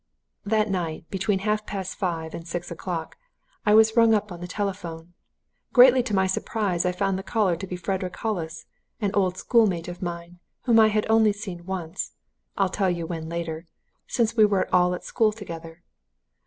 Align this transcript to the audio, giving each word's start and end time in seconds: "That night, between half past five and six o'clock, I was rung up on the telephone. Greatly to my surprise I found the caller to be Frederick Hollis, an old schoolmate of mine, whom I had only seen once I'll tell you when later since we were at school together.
"That 0.45 0.67
night, 0.67 1.05
between 1.11 1.37
half 1.37 1.67
past 1.67 1.95
five 1.95 2.33
and 2.33 2.47
six 2.47 2.71
o'clock, 2.71 3.17
I 3.67 3.75
was 3.75 3.95
rung 3.95 4.15
up 4.15 4.31
on 4.31 4.41
the 4.41 4.47
telephone. 4.47 5.13
Greatly 5.73 6.01
to 6.01 6.15
my 6.15 6.25
surprise 6.25 6.87
I 6.87 6.91
found 6.91 7.19
the 7.19 7.21
caller 7.21 7.55
to 7.55 7.67
be 7.67 7.75
Frederick 7.75 8.15
Hollis, 8.15 8.65
an 8.99 9.11
old 9.13 9.37
schoolmate 9.37 9.87
of 9.87 10.01
mine, 10.01 10.39
whom 10.63 10.79
I 10.79 10.87
had 10.87 11.05
only 11.07 11.33
seen 11.33 11.67
once 11.67 12.13
I'll 12.57 12.67
tell 12.67 12.89
you 12.89 13.05
when 13.05 13.29
later 13.29 13.67
since 14.07 14.35
we 14.35 14.43
were 14.43 14.67
at 14.75 15.03
school 15.03 15.31
together. 15.31 15.83